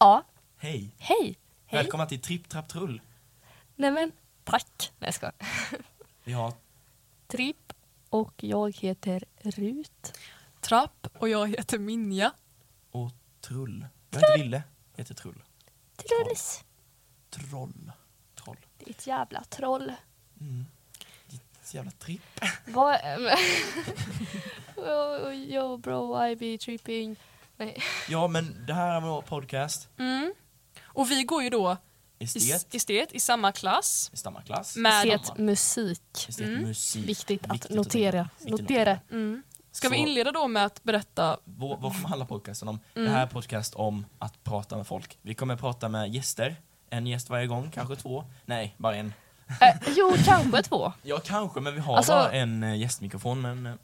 Ja, 0.00 0.24
Hej! 0.56 0.90
hej. 0.98 1.38
Hej. 1.66 1.82
Välkomna 1.82 2.06
till 2.06 2.20
Tripp 2.20 2.48
Trapp 2.48 2.68
Trull. 2.68 3.00
Nej 3.76 3.90
men, 3.90 4.12
tack. 4.44 4.92
Nej 4.98 5.06
jag 5.08 5.14
skojar. 5.14 5.34
Vi 6.24 6.32
har 6.32 6.52
Tripp 7.26 7.72
och 8.08 8.44
jag 8.44 8.76
heter 8.76 9.24
Rut. 9.38 10.18
Trapp 10.60 11.06
och 11.18 11.28
jag 11.28 11.48
heter 11.48 11.78
Minja. 11.78 12.32
och 12.90 13.10
Trull. 13.40 13.86
Jag 14.10 14.20
heter 14.20 14.38
Ville, 14.38 14.62
heter 14.96 15.14
Trull. 15.14 15.42
Trulls. 15.96 16.64
Troll. 17.30 17.92
Troll. 18.34 18.56
Ditt 18.78 19.06
jävla 19.06 19.44
troll. 19.44 19.92
Mm. 20.40 20.64
Ditt 21.26 21.74
jävla 21.74 21.90
tripp. 21.90 22.40
Vad... 22.66 22.94
oh, 24.76 25.34
yo 25.34 25.76
bro, 25.76 26.26
I 26.26 26.36
be 26.36 26.58
tripping. 26.58 27.16
Nej. 27.58 27.82
Ja 28.08 28.28
men 28.28 28.66
det 28.66 28.74
här 28.74 28.96
är 28.96 29.00
vår 29.00 29.22
podcast. 29.22 29.88
Mm. 29.98 30.32
Och 30.84 31.10
vi 31.10 31.22
går 31.22 31.42
ju 31.42 31.50
då 31.50 31.76
i, 32.18 32.24
Estet. 32.24 32.74
estet 32.74 33.12
i 33.12 33.20
samma 33.20 33.52
klass. 33.52 34.10
I 34.14 34.16
samma 34.16 34.42
klass. 34.42 34.76
Med, 34.76 35.06
Estet 35.06 35.38
musik. 35.38 36.26
Estet 36.28 36.46
Mm. 36.48 36.62
musik. 36.62 37.08
Viktigt 37.08 37.44
att 37.46 37.54
Viktigt 37.54 37.76
notera. 37.76 38.20
att 38.20 38.48
Notera. 38.48 38.98
mm. 39.10 39.42
Ska 39.72 39.88
vi 39.88 39.96
Så- 39.96 40.02
inleda 40.02 40.32
då 40.32 40.48
med 40.48 40.64
att 40.64 40.82
berätta? 40.82 41.38
Vad, 41.44 41.80
vad 41.80 41.92
kommer 41.92 42.08
handla 42.08 42.26
podcasten 42.26 42.68
om? 42.68 42.80
Mm. 42.94 43.08
Det 43.08 43.14
här 43.16 43.22
är 43.22 43.26
podcast 43.30 43.74
om 43.74 44.06
att 44.18 44.44
prata 44.44 44.76
med 44.76 44.86
folk. 44.86 45.18
Vi 45.22 45.34
kommer 45.34 45.56
prata 45.56 45.88
med 45.88 46.14
gäster. 46.14 46.56
En 46.90 47.06
gäst 47.06 47.30
varje 47.30 47.46
gång, 47.46 47.70
kanske 47.74 47.96
två. 47.96 48.24
Nej, 48.46 48.74
bara 48.78 48.96
en. 48.96 49.12
Eh, 49.60 49.76
jo, 49.96 50.14
kanske 50.24 50.62
två. 50.62 50.92
Ja, 51.02 51.20
kanske, 51.24 51.60
men 51.60 51.74
vi 51.74 51.80
har 51.80 51.96
Alltså- 51.96 52.12
bara 52.12 52.32
en 52.32 52.62
eh, 52.62 52.76
gästmikrofon. 52.78 53.40
Men 53.40 53.66
eh, 53.66 53.74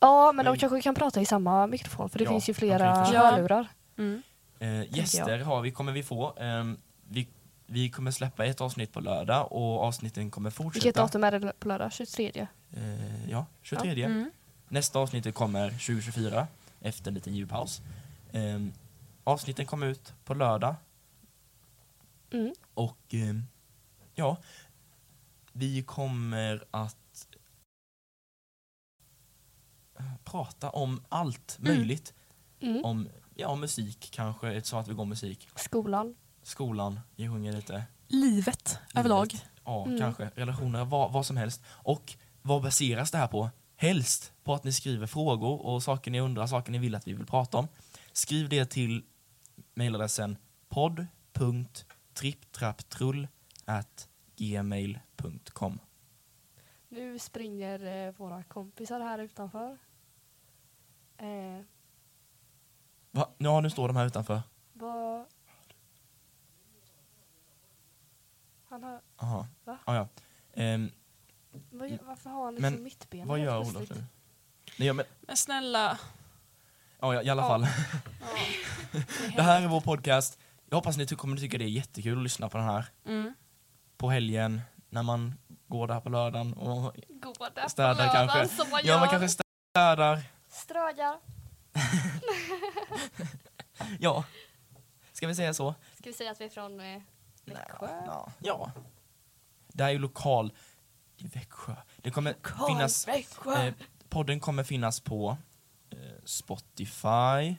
Ja, 0.00 0.32
men 0.32 0.44
de 0.44 0.58
kanske 0.58 0.82
kan 0.82 0.94
prata 0.94 1.20
i 1.20 1.26
samma 1.26 1.66
mikrofon 1.66 2.08
för 2.08 2.18
det 2.18 2.24
Ja, 2.24 2.30
finns 2.30 2.48
ju 2.48 2.52
de 2.52 2.58
flera 2.58 2.78
kan 2.78 2.98
ju 2.98 3.04
försöka. 3.04 3.26
hörlurar. 3.30 3.68
Mm. 3.98 4.22
eh, 4.58 4.96
gäster 4.98 5.38
har 5.38 5.60
vi, 5.60 5.70
kommer 5.70 5.92
vi 5.92 6.02
få. 6.02 6.34
Ehm, 6.38 6.78
vi, 7.08 7.28
vi 7.66 7.90
kommer 7.90 8.10
släppa 8.10 8.44
ett 8.44 8.60
avsnitt 8.60 8.92
på 8.92 9.00
lördag 9.00 9.52
och 9.52 9.82
avsnitten 9.82 10.30
kommer 10.30 10.50
fortsätta. 10.50 10.84
Vilket 10.84 10.94
datum 10.96 11.24
är 11.24 11.38
det 11.38 11.52
på 11.58 11.68
lördag? 11.68 11.92
23? 11.92 12.46
Eh, 12.76 13.30
ja, 13.30 13.46
23. 13.62 14.02
Mm. 14.04 14.30
Nästa 14.68 14.98
avsnitt 14.98 15.34
kommer 15.34 15.70
2024 15.70 16.46
efter 16.80 17.08
en 17.10 17.14
liten 17.14 17.34
julpaus. 17.34 17.80
Um, 18.32 18.72
avsnitten 19.24 19.66
kommer 19.66 19.86
ut 19.86 20.12
på 20.24 20.34
lördag 20.34 20.74
Mm. 22.30 22.54
och 22.74 22.98
ehm, 23.10 23.42
ja, 24.14 24.36
vi 25.52 25.82
kommer 25.82 26.64
att 26.70 27.26
eh, 29.98 30.04
prata 30.26 30.70
om 30.70 31.04
allt 31.08 31.58
Mm. 31.60 31.76
möjligt. 31.76 32.14
Mm. 32.60 32.84
Om 32.84 33.08
ja, 33.34 33.54
musik 33.54 34.08
kanske, 34.12 34.62
så 34.62 34.76
att 34.76 34.88
vi 34.88 34.94
går 34.94 35.04
musik. 35.04 35.48
Skolan. 35.56 36.14
Skolan, 36.42 37.00
vi 37.16 37.28
sjunger 37.28 37.52
lite. 37.52 37.84
Livet 38.08 38.78
överlag. 38.94 39.34
Ja, 39.64 39.84
Mm. 39.86 39.98
kanske. 39.98 40.30
Relationer, 40.34 40.84
vad, 40.84 41.12
vad 41.12 41.26
som 41.26 41.36
helst. 41.36 41.62
Och 41.68 42.14
vad 42.42 42.62
baseras 42.62 43.10
det 43.10 43.18
här 43.18 43.28
på? 43.28 43.50
Helst 43.76 44.32
på 44.44 44.54
att 44.54 44.64
ni 44.64 44.72
skriver 44.72 45.06
frågor 45.06 45.66
och 45.66 45.82
saker 45.82 46.10
ni 46.10 46.20
undrar, 46.20 46.46
saker 46.46 46.72
ni 46.72 46.78
vill 46.78 46.94
att 46.94 47.06
vi 47.08 47.12
vill 47.12 47.26
prata 47.26 47.58
om. 47.58 47.68
Skriv 48.12 48.48
det 48.48 48.64
till 48.70 49.04
mejladressen 49.74 50.36
podd.tripptrapptrull@gmail.com. 54.36 55.78
Nu 56.88 57.18
springer 57.18 58.06
eh, 58.06 58.12
våra 58.14 58.42
kompisar 58.42 59.00
här 59.00 59.18
utanför. 59.18 59.78
Eh, 61.18 61.60
Va? 63.10 63.28
Ja, 63.38 63.60
nu 63.60 63.70
står 63.70 63.88
de 63.88 63.96
här 63.96 64.06
utanför. 64.06 64.42
vad... 64.72 65.24
Han 68.68 68.82
har... 68.82 69.00
Aha. 69.16 69.46
Va? 69.64 69.78
Ah, 69.84 69.94
ja. 69.94 70.08
Ehm, 70.54 70.90
Vad, 71.70 71.88
gör- 71.90 71.98
varför 72.02 72.30
har 72.30 72.44
han 72.44 72.54
Men 72.54 72.62
liksom 72.72 72.84
mittben? 72.84 73.28
vad 73.28 73.38
helt 73.38 73.50
gör 73.50 73.58
Olof 73.60 73.90
nu? 73.90 74.04
Nej, 74.78 74.92
men, 74.92 75.06
Men 75.20 75.36
snälla. 75.36 75.98
ja, 77.00 77.14
ja, 77.14 77.22
i 77.22 77.30
alla 77.30 77.42
Ja. 77.42 77.48
fall. 77.48 77.66
Ja. 78.92 79.00
Det 79.36 79.42
här 79.42 79.62
är 79.62 79.66
vår 79.66 79.80
podcast. 79.80 80.38
Jag 80.68 80.76
hoppas 80.76 80.96
ni 80.96 81.06
kommer 81.06 81.36
tycka 81.36 81.58
det 81.58 81.64
är 81.64 81.68
jättekul 81.68 82.16
att 82.18 82.22
lyssna 82.22 82.48
på 82.48 82.58
den 82.58 82.66
här. 82.66 82.84
Mm. 83.06 83.34
På 83.96 84.10
helgen, 84.10 84.60
när 84.90 85.02
man 85.02 85.34
går 85.66 85.86
där 85.88 86.00
på 86.00 86.08
lördagen 86.08 86.52
och 86.54 86.96
Går 87.08 87.50
där 87.54 87.62
på 87.62 87.68
Städar 87.70 87.94
lördagen 87.94 88.28
kanske. 88.28 88.56
Som 88.56 88.70
man 88.70 88.80
Ja, 88.84 88.98
man 88.98 89.08
gör. 89.12 89.18
kanske 89.18 89.42
städar. 89.72 90.22
Ströjar. 90.56 91.18
Ja. 94.00 94.24
Ska 95.12 95.26
vi 95.26 95.34
säga 95.34 95.54
så? 95.54 95.74
Ska 95.94 96.10
vi 96.10 96.12
säga 96.12 96.30
att 96.30 96.40
vi 96.40 96.44
är 96.44 96.48
från 96.48 96.80
eh, 96.80 97.02
Växjö? 97.44 98.02
Ja. 98.06 98.32
ja. 98.38 98.70
Det 99.68 99.82
här 99.82 99.90
är 99.90 99.92
ju 99.92 99.98
lokal 99.98 100.52
i 101.16 101.26
Växjö. 101.26 101.74
Det 101.96 102.10
kommer 102.10 102.32
Karl 102.32 102.66
finnas, 102.68 103.08
Växjö. 103.08 103.66
eh, 103.66 103.74
podden 104.08 104.40
kommer 104.40 104.64
finnas 104.64 105.00
på 105.00 105.36
eh, 105.90 105.98
Spotify. 106.24 107.56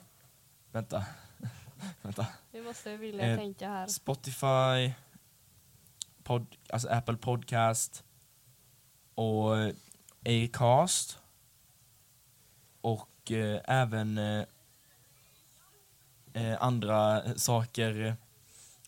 Vänta. 0.72 1.04
Vänta. 2.02 2.26
Vi 2.50 2.62
måste 2.62 2.96
vilja 2.96 3.26
eh, 3.26 3.38
tänka 3.38 3.68
här. 3.68 3.86
Spotify, 3.86 4.92
pod, 6.22 6.56
alltså 6.68 6.88
Apple 6.88 7.16
Podcast 7.16 8.04
och 9.14 9.54
Acast 10.24 11.18
och 12.92 13.32
eh, 13.32 13.60
även 13.64 14.18
eh, 14.18 14.44
eh, 16.32 16.62
andra 16.62 17.22
saker, 17.38 18.16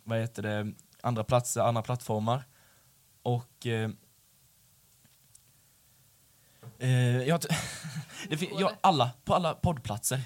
vad 0.04 0.18
heter 0.18 0.42
det, 0.42 0.72
andra 1.02 1.24
platser, 1.24 1.60
andra 1.60 1.82
plattformar. 1.82 2.44
Och 3.22 3.66
eh, 3.66 3.90
eh, 6.78 7.22
jag, 7.22 7.40
t- 7.40 7.48
det 8.28 8.36
fin- 8.36 8.56
ja, 8.58 8.72
alla, 8.80 9.10
på 9.24 9.34
alla 9.34 9.54
poddplatser 9.54 10.20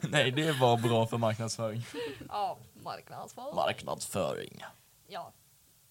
nej, 0.10 0.30
det 0.30 0.52
var 0.52 0.76
bra 0.76 1.06
för 1.06 1.18
marknadsföring. 1.18 1.82
Ja, 2.28 2.58
marknadsföring. 2.82 3.54
Marknadsföring. 3.54 4.64
Ja. 5.06 5.32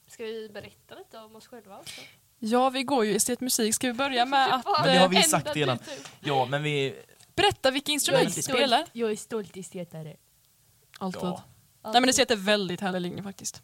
Ska 0.08 0.24
vi 0.24 0.50
berätta 0.50 0.96
lite 0.96 1.18
om 1.18 1.36
oss 1.36 1.48
själva 1.48 1.80
också? 1.80 2.02
Ja, 2.40 2.70
vi 2.70 2.84
går 2.84 3.06
ju 3.06 3.12
i 3.12 3.16
estetmusik. 3.16 3.76
Ska 3.76 3.88
vi 3.88 3.94
börja 3.94 4.26
med 4.26 4.54
att 4.54 4.66
Men 4.66 4.94
det 4.94 5.00
har 5.00 5.10
vi 5.10 5.18
eh, 5.18 5.24
sagt 5.24 5.56
redan. 5.56 5.80
Ja, 6.20 6.46
men 6.46 6.64
vi... 6.64 6.96
berätta 7.36 7.72
vilka 7.72 7.92
instrument 7.92 8.38
vi 8.38 8.42
spelar? 8.42 8.86
jag 8.92 9.12
är 9.12 9.16
stolt 9.16 9.58
estetare. 9.58 10.16
Alltid. 11.00 11.22
Ja, 11.24 11.44
Nej 11.84 12.02
men 12.02 12.10
estet 12.10 12.32
är 12.32 12.36
väldigt 12.36 12.82
härlig 12.82 13.02
linje 13.02 13.24
faktiskt. 13.24 13.64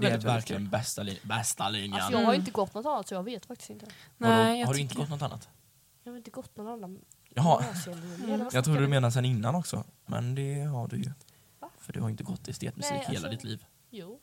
Det 0.00 0.06
är 0.06 0.10
Väldigt, 0.10 0.26
väldigt 0.26 0.42
verkligen 0.42 0.68
bästa, 0.70 1.02
lin- 1.02 1.18
bästa 1.22 1.68
linjen. 1.68 1.92
Alltså 1.92 2.12
jag 2.12 2.26
har 2.26 2.34
inte 2.34 2.50
gått 2.50 2.74
något 2.74 2.86
annat 2.86 3.08
så 3.08 3.14
jag 3.14 3.22
vet 3.22 3.46
faktiskt 3.46 3.70
inte. 3.70 3.86
Nej, 4.16 4.62
har 4.62 4.74
du 4.74 4.80
inte 4.80 4.94
gått 4.94 5.08
något 5.10 5.22
annat? 5.22 5.48
Jag 6.02 6.12
har 6.12 6.16
inte 6.18 6.30
gått 6.30 6.56
någon 6.56 6.68
annan 6.68 7.00
Jaha. 7.34 7.64
Mm. 8.24 8.48
jag 8.52 8.64
trodde 8.64 8.80
du 8.80 8.88
menade 8.88 9.12
sen 9.12 9.24
innan 9.24 9.54
också. 9.54 9.84
Men 10.06 10.34
det 10.34 10.60
har 10.62 10.88
du 10.88 10.96
ju. 10.96 11.12
Va? 11.58 11.70
För 11.78 11.92
du 11.92 12.00
har 12.00 12.10
inte 12.10 12.22
gått 12.24 12.48
estetmusik 12.48 12.92
Nej, 12.92 13.00
hela 13.06 13.14
alltså- 13.16 13.30
ditt 13.30 13.44
liv. 13.44 13.64
Jo. 13.90 14.20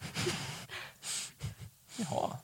Jaha, 1.96 2.38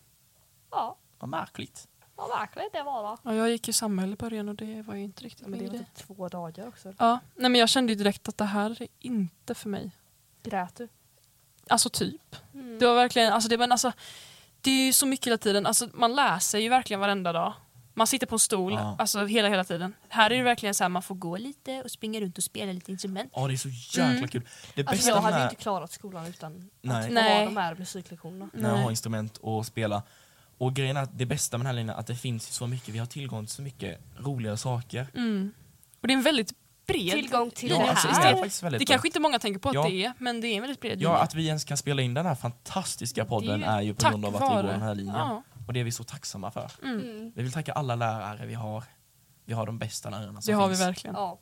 Ja, 0.70 0.96
vad 1.19 1.28
märkligt. 1.31 1.88
vad 2.16 2.28
verkligt 2.28 2.72
det 2.72 2.82
var 2.82 3.02
då. 3.02 3.19
Ja, 3.22 3.34
jag 3.34 3.50
gick 3.50 3.66
ju 3.66 3.72
samhälle 3.72 4.12
i 4.12 4.16
början 4.16 4.48
och 4.48 4.54
det 4.54 4.82
var 4.82 4.94
ju 4.94 5.02
inte 5.02 5.25
riktigt 5.25 5.42
Ja, 5.42 5.48
men 5.48 5.58
det 5.58 5.69
var 5.70 5.78
typ 5.78 5.94
två 5.94 6.28
dagar 6.28 6.69
också. 6.69 6.94
Ja, 6.98 7.19
nej 7.34 7.50
men 7.50 7.58
jag 7.60 7.69
kände 7.69 7.92
ju 7.92 7.98
direkt 7.98 8.28
att 8.28 8.38
det 8.38 8.44
här 8.44 8.82
är 8.82 8.88
inte 8.98 9.54
för 9.54 9.69
mig. 9.69 9.90
Grät 10.42 10.75
du? 10.76 10.88
Alltså 11.69 11.88
typ. 11.90 12.37
Mm. 12.55 12.78
Det 12.78 12.87
var 12.87 12.94
verkligen, 12.94 13.32
alltså 13.32 13.49
det, 13.49 13.58
men 13.58 13.72
alltså, 13.72 13.93
det 14.61 14.70
är 14.70 14.87
ju 14.87 14.93
så 14.93 15.06
mycket 15.06 15.26
hela 15.26 15.38
tiden, 15.38 15.66
alltså, 15.66 15.88
man 15.94 16.14
läser 16.14 16.58
ju 16.58 16.69
verkligen 16.69 17.00
varenda 17.00 17.32
dag. 17.32 17.52
Man 17.96 18.06
sitter 18.06 18.26
på 18.26 18.34
en 18.34 18.38
stol 18.38 18.72
Ja. 18.72 18.96
alltså, 18.99 19.25
hela, 19.26 19.49
hela 19.49 19.64
tiden. 19.64 19.94
Här 20.08 20.31
är 20.31 20.37
det 20.37 20.43
verkligen 20.43 20.75
så 20.75 20.84
här, 20.84 20.88
man 20.88 21.02
får 21.02 21.14
gå 21.14 21.37
lite 21.37 21.82
och 21.82 21.90
springa 21.90 22.20
runt 22.20 22.38
och 22.38 22.44
spela 22.44 22.72
lite 22.72 22.93
instrument. 22.93 23.32
Ja, 23.34 23.46
det 23.49 23.55
är 23.55 23.56
så 23.56 23.69
jäkla 23.69 24.05
Mm. 24.16 24.28
kul. 24.28 24.43
Det 24.75 24.88
Alltså 24.88 25.08
jag 25.08 25.20
hade 25.20 25.37
ju 25.37 25.43
med 25.44 25.50
inte 25.52 25.62
klarat 25.62 25.93
skolan 25.93 26.26
utan 26.26 26.70
Nej. 26.82 27.05
att 27.06 27.12
Nej. 27.12 27.38
ha 27.38 27.44
de 27.44 27.56
här 27.56 27.75
musiklektionerna. 27.75 28.50
när 28.52 28.69
jag 28.69 28.75
Nej. 28.75 28.82
har 28.82 28.90
instrument 28.90 29.37
och 29.37 29.67
spela. 29.67 30.02
Och 30.58 30.75
grejen 30.75 30.96
är 30.96 31.02
att 31.02 31.19
det 31.19 31.26
bästa 31.26 31.58
med 31.58 31.64
den 31.64 31.67
här 31.67 31.75
linjen 31.75 31.96
är 31.96 32.00
att 32.00 32.06
det 32.06 32.17
finns 32.17 32.46
så 32.55 32.67
mycket, 32.67 32.88
vi 32.94 32.99
har 32.99 33.06
tillgång 33.06 33.46
till 33.46 33.55
så 33.55 33.62
mycket 33.62 34.00
roliga 34.19 34.56
saker. 34.56 35.06
Mm. 35.14 35.52
Och 36.00 36.08
det 36.08 36.14
är 36.14 36.17
en 36.17 36.22
väldigt 36.22 36.52
bred 36.86 37.10
Tillgång 37.10 37.50
till 37.50 37.69
linje. 37.69 37.84
det 37.84 37.90
alltså, 37.90 38.08
här. 38.08 38.22
det 38.22 38.28
är 38.38 38.40
faktiskt 38.42 38.62
väldigt 38.62 38.78
Det 38.78 38.84
kanske 38.86 39.08
inte 39.08 39.20
många 39.20 39.38
tänker 39.38 39.60
på 39.60 39.69
att 39.69 39.75
Ja. 39.75 39.82
det 39.88 40.04
är, 40.04 40.12
men 40.19 40.40
det 40.40 40.48
är 40.48 40.54
en 40.56 40.60
väldigt 40.60 40.81
bred 40.81 40.92
Ja, 41.02 41.08
linje. 41.08 41.22
att 41.22 41.34
vi 41.34 41.46
ens 41.46 41.64
kan 41.64 41.76
spela 41.76 42.02
in 42.02 42.14
den 42.14 42.26
här 42.26 42.34
fantastiska 42.34 43.25
podden 43.25 43.60
Det 43.60 43.66
är 43.66 43.81
ju 43.81 43.94
på 43.94 44.10
grund 44.10 44.25
av 44.25 44.36
att 44.36 44.42
vi 44.42 44.54
går 44.54 44.62
den 44.62 44.82
här 44.82 44.94
linjen. 44.94 45.14
Ja. 45.16 45.42
Och 45.66 45.72
det 45.72 45.81
är 45.81 45.84
vi 45.84 45.92
så 45.92 46.04
tacksamma 46.04 46.50
för. 46.50 46.70
Mm. 46.82 47.32
Vi 47.36 47.42
vill 47.42 47.52
tacka 47.52 47.72
alla 47.72 47.94
lärare 47.94 48.46
vi 48.46 48.54
har. 48.54 48.84
Vi 49.44 49.52
har 49.52 49.66
de 49.66 49.78
bästa 49.78 50.10
lärarna 50.10 50.40
som 50.40 50.52
Det 50.52 50.56
har 50.58 50.69
vi 50.69 50.75
finns. 50.75 50.86
verkligen. 50.86 51.16
Ja. 51.16 51.38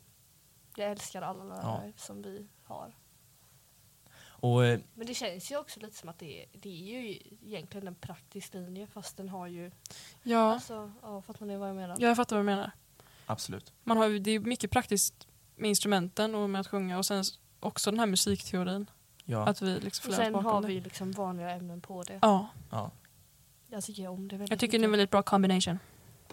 Jag 0.75 0.91
älskar 0.91 1.21
alla 1.21 1.43
lärare 1.43 1.93
som 1.97 2.21
vi 2.21 2.47
har. 2.63 2.93
Och 4.25 4.65
eh, 4.65 4.79
Men 4.93 5.07
det 5.07 5.13
känns 5.13 5.51
ju 5.51 5.57
också 5.57 5.79
lite 5.79 5.97
som 5.97 6.09
att 6.09 6.19
det 6.19 6.41
är, 6.41 6.45
det 6.53 6.69
är 6.69 7.01
ju 7.01 7.19
egentligen 7.41 7.87
en 7.87 7.95
praktisk 7.95 8.53
linje 8.53 8.87
fast 8.87 9.17
den 9.17 9.29
har 9.29 9.47
ju... 9.47 9.71
Ja, 10.23 10.53
Alltså, 10.53 10.91
ja, 11.01 11.21
fattar 11.21 11.45
ni 11.45 11.57
vad 11.57 11.69
jag 11.69 11.75
menar? 11.75 11.95
ja, 11.99 12.07
jag 12.07 12.15
fattar 12.17 12.35
vad 12.35 12.45
du 12.45 12.49
menar. 12.49 12.71
absolut. 13.25 13.73
Man 13.83 13.97
har, 13.97 14.09
det 14.09 14.31
är 14.31 14.39
mycket 14.39 14.71
praktiskt 14.71 15.27
med 15.55 15.69
instrumenten 15.69 16.35
och 16.35 16.49
med 16.49 16.61
att 16.61 16.67
sjunga 16.67 16.97
och 16.97 17.05
sen 17.05 17.23
också 17.59 17.91
den 17.91 17.99
här 17.99 18.05
musikteorin. 18.07 18.89
Ja. 19.25 19.47
Att 19.47 19.61
vi 19.61 19.79
liksom 19.79 20.09
Och 20.09 20.15
sen 20.15 20.35
har 20.35 20.61
det. 20.61 20.67
vi 20.67 20.81
liksom 20.81 21.11
vanliga 21.11 21.49
ämnen 21.51 21.81
på 21.81 22.03
det. 22.03 22.19
Ja, 22.21 22.47
Ja. 22.71 22.91
Jag 23.69 23.83
tycker 23.83 24.07
om 24.07 24.27
det 24.27 24.35
väldigt 24.37 24.49
jag 24.49 24.59
tycker 24.59 24.71
det 24.71 24.75
är 24.83 24.85
en 24.85 24.91
mycket. 24.91 24.99
väldigt 24.99 25.11
bra 25.11 25.21
combination. 25.23 25.79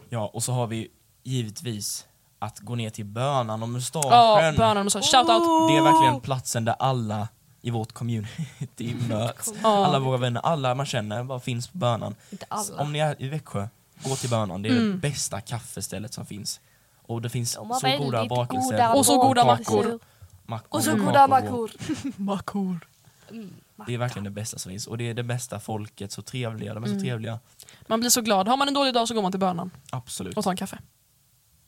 ja, 0.09 0.27
och 0.35 0.43
så 0.43 0.53
har 0.53 0.67
vi 0.67 0.89
givetvis 1.23 2.07
att 2.39 2.59
gå 2.61 2.75
ner 2.75 2.91
till 2.91 3.05
Bönan 3.05 3.63
och 3.63 3.69
mustaschen. 3.69 4.11
Ja, 4.11 4.53
bönan 4.57 4.87
och 4.87 4.93
så. 4.93 5.01
Shoutout! 5.01 5.71
Det 5.71 5.77
är 5.77 5.83
verkligen 5.83 6.21
platsen 6.21 6.65
där 6.65 6.75
alla 6.79 7.29
i 7.61 7.71
vårt 7.71 7.93
community 7.93 8.95
möts. 9.09 9.53
Alla 9.63 9.99
våra 9.99 10.17
vänner, 10.17 10.41
alla 10.41 10.75
man 10.75 10.87
känner 10.87 11.25
bara 11.25 11.41
finns 11.41 11.69
på 11.69 11.79
Bönan. 11.79 12.15
Inte 12.31 12.47
alla. 12.49 12.83
Om 12.83 12.93
ni 12.93 12.99
är 12.99 13.23
i 13.23 13.29
Växjö, 13.29 13.69
gå 14.05 14.17
till 14.17 14.31
Bönan. 14.31 14.63
Det 14.63 14.69
är 14.69 14.77
Mm. 14.77 14.91
det 14.91 14.97
bästa 14.97 15.41
kaffestället 15.41 16.13
som 16.15 16.27
finns. 16.27 16.61
Och 17.11 17.23
det 17.23 17.29
finns 17.29 17.55
De 17.55 17.69
så 17.81 17.99
goda 17.99 18.25
bakelser. 18.27 18.71
goda 18.73 18.95
Och 18.95 19.07
så 19.07 19.19
goda 19.23 19.45
mackor. 19.45 19.99
mackor. 20.47 20.69
Och 20.77 20.85
så 20.85 20.91
kakor, 20.91 21.05
goda 21.07 21.27
mackor. 21.27 21.71
Makor. 22.17 22.79
Mm, 23.31 23.55
Det 23.87 23.95
är 23.95 23.99
verkligen 23.99 24.25
det 24.25 24.31
bästa 24.31 24.59
som 24.59 24.71
finns. 24.71 24.87
Och 24.87 24.99
det 24.99 25.05
är 25.11 25.15
det 25.15 25.23
bästa 25.23 25.61
folket, 25.61 26.13
så 26.13 26.23
trevliga. 26.23 26.75
De 26.75 26.83
är 26.83 26.87
så 26.87 26.93
Mm. 26.93 27.03
trevliga. 27.05 27.39
Man 27.87 28.01
blir 28.01 28.11
så 28.11 28.21
glad. 28.21 28.49
Har 28.49 28.57
man 28.57 28.69
en 28.69 28.75
dålig 28.75 28.95
dag 28.95 29.09
så 29.09 29.15
går 29.15 29.23
man 29.23 29.33
till 29.33 29.41
bönan 29.41 29.71
Absolut. 29.93 30.37
och 30.37 30.45
tar 30.45 30.51
en 30.51 30.57
kaffe. 30.57 30.79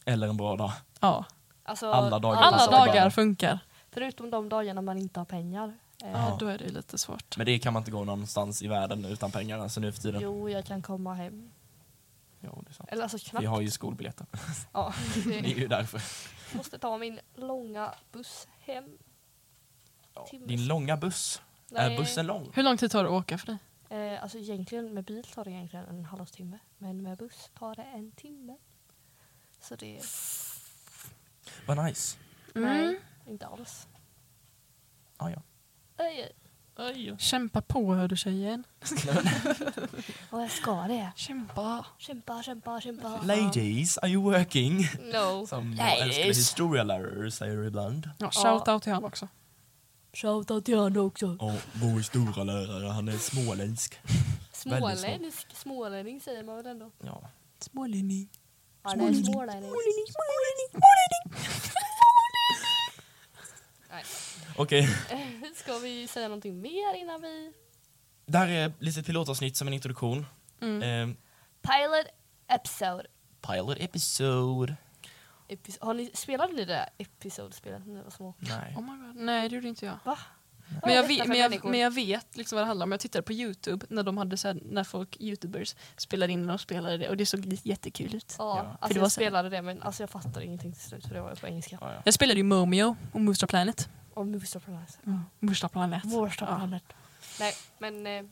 Eller 0.04 0.28
en 0.28 0.36
bra 0.36 0.56
dag. 0.56 0.72
Ja. 1.00 1.24
Alltså, 1.64 1.90
Alla 1.92 2.18
dagar 2.18 2.42
Alla 2.42 2.66
dagar 2.70 3.10
funkar. 3.10 3.58
Förutom 3.90 4.30
de 4.30 4.48
dagarna 4.48 4.80
man 4.82 4.98
inte 4.98 5.20
har 5.20 5.24
pengar. 5.24 5.74
Eh, 6.04 6.10
Ja, 6.12 6.36
då 6.40 6.46
är 6.46 6.58
det 6.58 6.68
lite 6.68 6.98
svårt. 6.98 7.36
Men 7.36 7.46
det 7.46 7.58
kan 7.58 7.72
man 7.72 7.80
inte 7.80 7.90
gå 7.90 8.04
någonstans 8.04 8.62
i 8.62 8.66
världen 8.68 9.04
utan 9.04 9.30
pengar 9.30 9.58
alltså 9.58 9.80
nu 9.80 9.92
för 9.92 10.02
tiden. 10.02 10.20
Jo, 10.22 10.48
jag 10.48 10.64
kan 10.64 10.82
komma 10.82 11.14
hem. 11.14 11.50
Jo, 12.44 12.62
det 12.64 12.70
är 12.70 12.74
sant. 12.74 12.88
Eller 12.92 13.02
alltså 13.02 13.18
knappt. 13.18 13.42
Vi 13.42 13.46
har 13.46 13.60
ju 13.60 13.70
skolbiljetter. 13.70 14.26
Ja, 14.72 14.94
Det 15.24 15.38
är 15.38 15.58
ju 15.58 15.68
därför. 15.68 16.02
jag 16.50 16.56
måste 16.56 16.78
ta 16.78 16.98
min 16.98 17.20
långa 17.34 17.94
buss 18.12 18.48
hem. 18.60 18.98
Ja, 20.14 20.26
Timmes. 20.26 20.48
Din 20.48 20.66
långa 20.66 20.96
buss. 20.96 21.42
Nej, 21.70 21.94
Är 21.94 21.98
bussen 21.98 22.26
lång? 22.26 22.50
Hur 22.54 22.62
lång 22.62 22.76
tid 22.76 22.90
tar 22.90 23.04
det 23.04 23.08
att 23.10 23.14
åka 23.22 23.38
för 23.38 23.46
dig? 23.46 23.58
Eh, 23.88 24.22
alltså 24.22 24.38
egentligen 24.38 24.94
med 24.94 25.04
bil 25.04 25.24
tar 25.24 25.44
det 25.44 25.50
egentligen 25.50 25.84
en 25.86 26.04
halvtimme. 26.04 26.58
Men 26.78 27.02
med 27.02 27.18
buss 27.18 27.50
tar 27.58 27.74
det 27.74 27.82
en 27.82 28.12
timme. 28.12 28.56
Så 29.60 29.76
det 29.76 29.96
är 29.98 30.02
Vad 31.66 31.84
nice. 31.84 32.18
nej, 32.54 33.00
inte 33.26 33.46
alls. 33.46 33.88
Ah, 35.16 35.30
ja. 35.30 35.42
Kämpa 37.18 37.62
på 37.62 37.94
hör 37.94 38.08
du 38.08 38.16
tjejen. 38.16 38.64
vad 40.30 40.50
ska 40.50 40.72
det? 40.74 41.12
Kämpa. 41.16 41.86
Kämpa, 41.98 42.42
kämpa, 42.42 42.80
kämpa. 42.80 43.20
Ladies, 43.24 43.98
are 43.98 44.10
you 44.10 44.22
working? 44.22 44.78
No. 45.12 45.46
Som 45.46 45.74
Ladies. 45.74 45.98
vår 45.98 46.02
älskade 46.02 46.28
historielärare 46.28 47.30
säger 47.30 47.64
ibland. 47.64 48.10
Ja, 48.18 48.30
Shoutout 48.30 48.82
till 48.82 48.92
han 48.92 49.04
också. 49.04 49.28
Shoutout 50.12 50.64
till 50.64 50.78
honom 50.78 51.06
också. 51.06 51.26
Och 51.26 51.52
vår 51.72 51.96
historielärare, 51.98 52.88
han 52.88 53.08
är 53.08 53.18
småländsk. 53.18 54.00
Väldigt 54.64 54.98
Smålänning, 54.98 55.32
smålänning 55.52 56.20
säger 56.20 56.44
man 56.44 56.56
väl 56.56 56.66
ändå? 56.66 56.90
Ja. 57.04 57.22
Smålänning. 57.58 58.28
Han 58.82 59.00
är 59.00 59.12
smålänning. 59.12 59.70
Nej. 63.90 64.04
Okej, 64.56 64.88
Ska 65.62 65.78
vi 65.78 66.08
säga 66.08 66.28
någonting 66.28 66.60
mer 66.60 66.94
innan 66.94 67.20
vi... 67.22 67.52
det 68.26 68.38
här 68.38 68.48
är 68.48 68.72
lite 68.78 69.02
pilotavsnitt 69.02 69.56
som 69.56 69.68
en 69.68 69.74
introduktion. 69.74 70.26
Mm. 70.60 70.82
Eh, 70.82 71.16
Pilot 71.62 72.06
episode. 72.48 73.06
pilot 73.40 73.76
episode. 73.80 74.76
Epis 75.48 75.78
har 75.80 75.94
ni, 75.94 76.10
spelade 76.14 76.52
ni 76.52 76.64
det 76.64 76.72
där 76.72 76.88
episode-spelet 76.98 77.86
när 77.86 77.94
ni 77.94 78.02
var 78.02 78.10
små? 78.10 78.34
Nej. 78.38 78.74
Oh 78.76 78.82
my 78.82 79.06
God. 79.06 79.16
Nej, 79.16 79.48
det 79.48 79.54
gjorde 79.54 79.68
inte 79.68 79.86
jag. 79.86 79.98
Va? 80.04 80.18
Men 80.82 80.94
jag, 80.94 81.08
vet, 81.08 81.28
men, 81.28 81.38
jag, 81.38 81.64
men 81.64 81.80
jag 81.80 81.90
vet 81.90 82.36
liksom 82.36 82.56
vad 82.56 82.62
det 82.62 82.66
handlar 82.66 82.84
om. 82.84 82.92
Jag 82.92 83.00
tittade 83.00 83.22
på 83.22 83.32
Youtube 83.32 83.86
när 83.88 84.02
de 84.02 84.18
hade 84.18 84.36
så 84.36 84.48
här, 84.48 84.60
när 84.64 84.84
folk, 84.84 85.16
youtubers, 85.20 85.74
spelade 85.96 86.32
in 86.32 86.50
och 86.50 86.60
spelade 86.60 86.96
det 86.96 87.08
och 87.08 87.16
det 87.16 87.26
såg 87.26 87.58
jättekul 87.62 88.14
ut. 88.14 88.36
Ja, 88.38 88.76
alltså 88.80 88.98
jag 88.98 89.12
spelade 89.12 89.48
det 89.48 89.62
men 89.62 89.82
alltså 89.82 90.02
jag 90.02 90.10
fattade 90.10 90.44
ingenting 90.44 90.72
till 90.72 90.82
slut 90.82 91.06
för 91.06 91.14
det 91.14 91.20
var 91.20 91.34
på 91.34 91.46
engelska. 91.46 91.78
Ja, 91.80 91.92
ja. 91.92 92.02
Jag 92.04 92.14
spelade 92.14 92.38
ju 92.38 92.44
Momio 92.44 92.96
och 93.12 93.20
Moonstar 93.20 93.46
Planet. 93.46 93.88
Och 94.14 94.26
Movistar 94.26 94.60
Planet. 94.60 94.98
Mm. 95.06 95.20
Moonstar 95.38 95.68
Planet. 95.68 96.02
Ja. 96.04 96.28
Planet. 96.36 96.84
Nej 97.40 97.52
men 97.78 98.06
eh, 98.06 98.24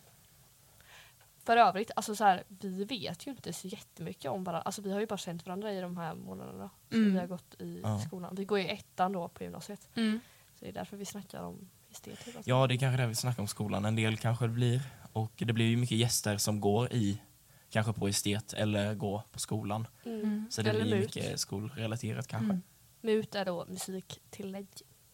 för 1.44 1.56
övrigt, 1.56 1.90
alltså 1.96 2.16
så 2.16 2.24
här, 2.24 2.44
vi 2.48 2.84
vet 2.84 3.26
ju 3.26 3.30
inte 3.30 3.52
så 3.52 3.68
jättemycket 3.68 4.30
om 4.30 4.44
varandra. 4.44 4.62
Alltså 4.62 4.82
vi 4.82 4.92
har 4.92 5.00
ju 5.00 5.06
bara 5.06 5.16
känt 5.18 5.46
varandra 5.46 5.72
i 5.72 5.80
de 5.80 5.96
här 5.96 6.14
månaderna 6.14 6.70
som 6.88 6.98
Mm. 6.98 7.12
vi 7.12 7.18
har 7.18 7.26
gått 7.26 7.54
i 7.60 7.80
Ja. 7.82 8.00
skolan. 8.06 8.34
Vi 8.34 8.44
går 8.44 8.58
ju 8.58 8.66
ettan 8.66 9.12
då 9.12 9.28
på 9.28 9.42
gymnasiet. 9.44 9.88
Mm. 9.94 10.20
Så 10.54 10.64
det 10.64 10.68
är 10.68 10.72
därför 10.72 10.96
vi 10.96 11.04
snackar 11.04 11.42
om 11.42 11.68
estet 11.90 12.06
hela 12.12 12.16
tiden. 12.24 12.42
ja, 12.46 12.66
det 12.66 12.74
är 12.74 12.78
kanske 12.78 13.02
det 13.02 13.08
vi 13.08 13.14
snackar 13.14 13.42
om 13.42 13.48
skolan. 13.48 13.84
En 13.84 13.96
del 13.96 14.16
kanske 14.16 14.44
det 14.44 14.52
blir. 14.52 14.82
Och 15.12 15.32
det 15.36 15.52
blir 15.52 15.66
ju 15.66 15.76
mycket 15.76 15.98
gäster 15.98 16.36
som 16.36 16.60
går 16.60 16.92
i, 16.92 17.20
kanske 17.70 17.92
på 17.92 18.08
estet 18.08 18.52
eller 18.52 18.94
går 18.94 19.22
på 19.32 19.38
skolan. 19.38 19.86
Mm. 20.04 20.20
Mm. 20.20 20.46
Så 20.50 20.62
det 20.62 20.70
Eller 20.70 20.80
blir 20.84 20.96
MUT. 20.96 21.14
mycket 21.16 21.40
skolrelaterat 21.40 22.26
kanske. 22.26 22.44
Mm. 22.52 22.62
MUT 23.00 23.34
är 23.34 23.44
då 23.44 23.66
musiktillägg. 23.68 24.66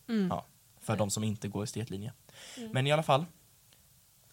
Mm. 0.08 0.28
Ja. 0.28 0.44
För 0.86 0.96
de 0.96 1.10
som 1.10 1.24
inte 1.24 1.48
går 1.48 1.64
estetlinje. 1.64 2.12
Mm. 2.56 2.70
Men 2.72 2.86
i 2.86 2.92
alla 2.92 3.02
fall. 3.02 3.26